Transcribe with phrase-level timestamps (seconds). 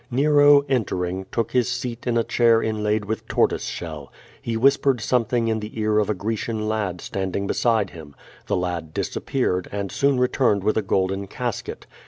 [0.09, 4.11] Nero, entering, took his seat in a chair inlaid with tortoise shell.
[4.41, 8.15] He whispered something in tiu» ear of a Grecian lad standing beside him.
[8.47, 11.85] The lad disapj)ear ed and soon returned with a golden casket.